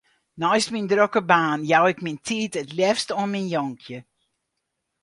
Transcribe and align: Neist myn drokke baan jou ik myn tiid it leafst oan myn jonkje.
Neist 0.41 0.69
myn 0.71 0.89
drokke 0.91 1.21
baan 1.31 1.61
jou 1.71 1.83
ik 1.91 1.99
myn 2.05 2.19
tiid 2.27 2.53
it 2.61 2.69
leafst 2.77 3.09
oan 3.19 3.31
myn 3.33 3.49
jonkje. 3.53 3.99